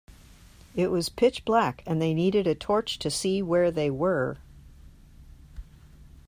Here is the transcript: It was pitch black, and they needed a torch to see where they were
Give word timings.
It 0.73 0.87
was 0.89 1.09
pitch 1.09 1.45
black, 1.45 1.83
and 1.85 2.01
they 2.01 2.15
needed 2.15 2.47
a 2.47 2.55
torch 2.55 2.97
to 2.97 3.11
see 3.11 3.43
where 3.43 3.69
they 3.69 3.91
were 3.91 4.37